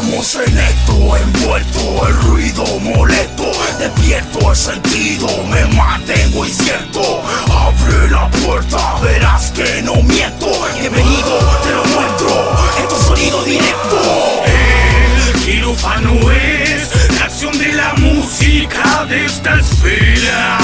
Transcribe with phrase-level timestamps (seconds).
[0.00, 3.52] Estamos en esto, envuelto el ruido molesto.
[3.78, 7.22] Despierto el sentido, me mantengo incierto.
[7.50, 10.46] Abre la puerta, verás que no miento.
[10.80, 14.00] Bienvenido, te lo muestro, esto es sonido directo.
[14.46, 20.58] El quirófano es la acción de la música de esta esfera.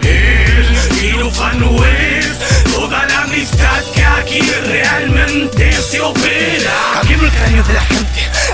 [0.00, 6.72] El quirófano es toda la amistad que aquí realmente se opera.
[6.94, 7.95] Cambiemos el cráneo de la gente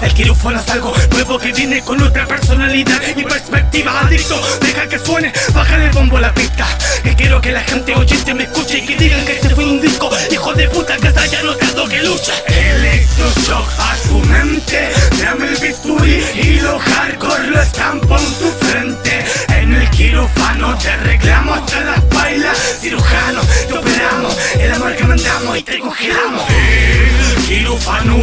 [0.03, 4.01] El quirófano es algo nuevo que viene con otra personalidad y perspectiva.
[4.01, 6.67] Adicto, deja que suene, bájale el bombo la pista.
[7.03, 9.81] Que quiero que la gente oyente me escuche y que digan que este fue un
[9.81, 10.11] disco.
[10.31, 12.33] Hijo de puta que se haya notado que lucha.
[12.47, 14.91] Electroshock a tu mente
[15.23, 19.25] Dame el bisturí y lo hardcore lo estampo en tu frente.
[19.49, 25.59] En el quirófano te arreglamos hasta las bailas Cirujano, te operamos El amor que mandamos
[25.59, 26.43] y te congelamos.
[26.51, 28.17] El quirófano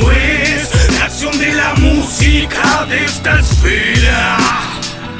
[1.40, 4.38] de la música de esta esfera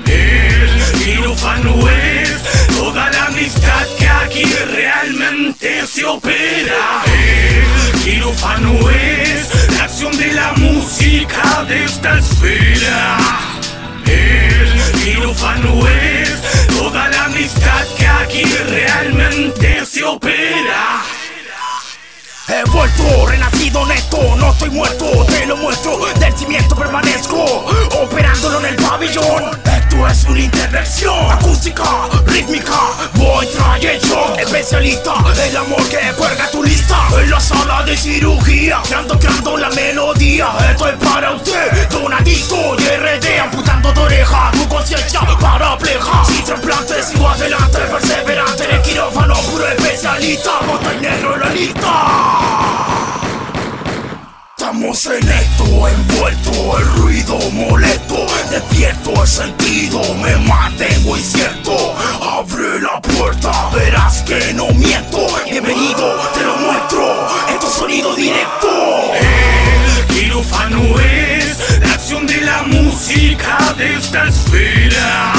[0.06, 2.44] el quirófano es
[2.76, 7.04] toda la amistad que aquí realmente se opera.
[7.06, 13.18] El quirófano es la acción de la música de esta esfera.
[14.06, 16.42] El quirófano es
[16.78, 21.04] toda la amistad que aquí realmente se opera.
[22.48, 24.70] He vuelto, renacido neto, no estoy
[34.70, 35.16] especialista,
[35.48, 40.48] el amor que cuelga tu lista, en la sala de cirugía, creando, creando la melodía.
[40.70, 46.24] Esto es para usted, donadito y RD, amputando tu oreja, tu conciencia parapleja.
[46.26, 52.80] Si trasplante, sigo adelante, perseverante, en el quirófano, puro especialista, bota negro en la lista.
[54.56, 58.28] Estamos en esto, envuelto el ruido molesto.
[58.52, 61.59] Despierto el sentido, me mantengo incierto
[64.30, 68.70] que no miento Bienvenido, te lo muestro, esto es sonido directo
[69.16, 75.34] El quirófano es la acción de la música de esta esfera.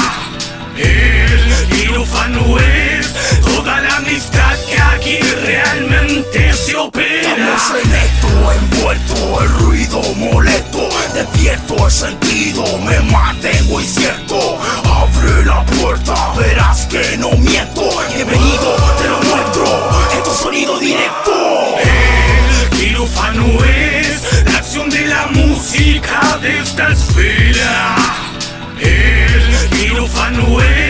[0.75, 7.29] El quirófano es toda la amistad que aquí realmente se opera.
[7.29, 15.65] Estamos en esto, envuelto el ruido molesto Despierto el sentido, me mantengo incierto Abre la
[15.65, 17.90] puerta, verás que no miento
[18.23, 19.65] Bienvenido, te lo muestro,
[20.15, 21.31] esto es sonido directo
[21.83, 27.95] El quirófano es la acción de la música de esta esfera.
[28.79, 30.80] El quirófano es